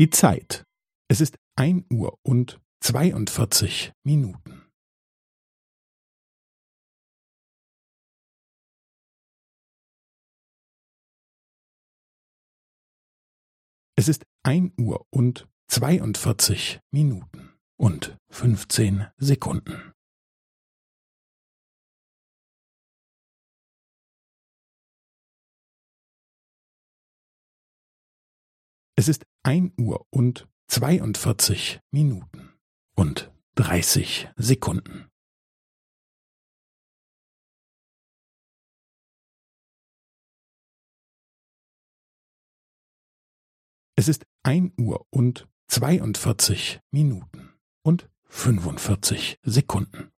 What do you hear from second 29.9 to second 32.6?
und zweiundvierzig Minuten